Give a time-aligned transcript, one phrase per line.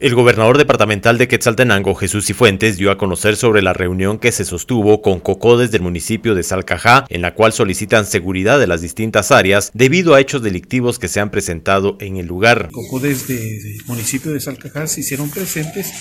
[0.00, 4.44] El gobernador departamental de Quetzaltenango, Jesús Cifuentes, dio a conocer sobre la reunión que se
[4.44, 9.32] sostuvo con cocodes del municipio de Salcajá, en la cual solicitan seguridad de las distintas
[9.32, 12.68] áreas debido a hechos delictivos que se han presentado en el lugar.
[12.70, 15.92] Cocodes del municipio de Salcajá se hicieron presentes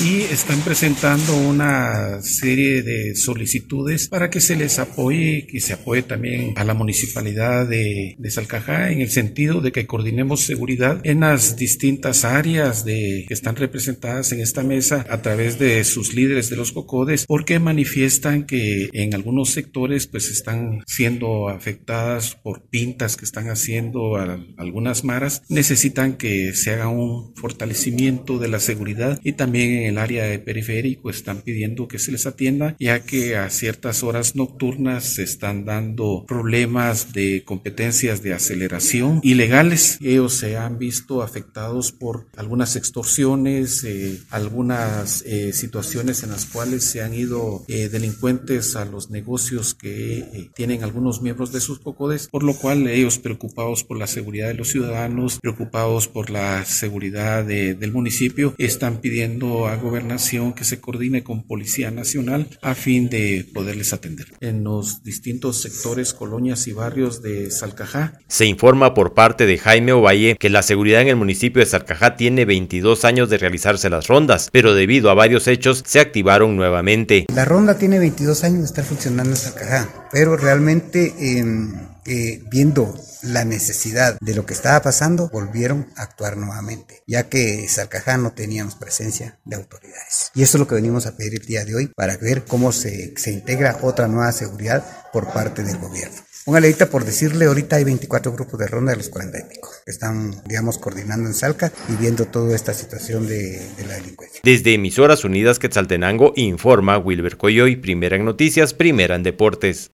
[0.00, 6.02] y están presentando una serie de solicitudes para que se les apoye, que se apoye
[6.02, 11.18] también a la municipalidad de, de Salcajá en el sentido de que coordinemos seguridad en
[11.18, 16.56] las distintas áreas de están representadas en esta mesa a través de sus líderes de
[16.56, 23.24] los cocodes porque manifiestan que en algunos sectores pues están siendo afectadas por pintas que
[23.24, 24.16] están haciendo
[24.58, 25.40] algunas maras.
[25.48, 30.38] Necesitan que se haga un fortalecimiento de la seguridad y también en el área de
[30.38, 35.64] periférico están pidiendo que se les atienda ya que a ciertas horas nocturnas se están
[35.64, 39.96] dando problemas de competencias de aceleración ilegales.
[40.02, 46.84] Ellos se han visto afectados por algunas extorsiones eh, algunas eh, situaciones en las cuales
[46.84, 52.26] se han ido eh, delincuentes a los negocios que tienen algunos miembros de sus cocodes,
[52.28, 57.44] por lo cual ellos preocupados por la seguridad de los ciudadanos, preocupados por la seguridad
[57.44, 63.48] del municipio, están pidiendo a gobernación que se coordine con Policía Nacional a fin de
[63.54, 64.26] poderles atender.
[64.40, 68.18] En los distintos sectores, colonias y barrios de Salcajá.
[68.26, 72.16] Se informa por parte de Jaime Ovalle que la seguridad en el municipio de Salcajá
[72.16, 77.26] tiene 22 años de realizarse las rondas, pero debido a varios hechos se activaron nuevamente.
[77.34, 81.74] La ronda tiene 22 años de estar funcionando en Salcajá, pero realmente em,
[82.06, 87.68] eh, viendo la necesidad de lo que estaba pasando, volvieron a actuar nuevamente, ya que
[87.68, 90.30] Salcajá no teníamos presencia de autoridades.
[90.34, 92.72] Y eso es lo que venimos a pedir el día de hoy para ver cómo
[92.72, 96.16] se, se integra otra nueva seguridad por parte del gobierno.
[96.46, 99.68] Una leíta por decirle, ahorita hay 24 grupos de ronda de los 40 y pico,
[99.84, 104.40] que están, digamos, coordinando en Salca y viendo toda esta situación de, de la delincuencia.
[104.42, 109.88] Desde Emisoras Unidas Quetzaltenango informa Wilber Coyoy, primera en noticias, primera en deportes.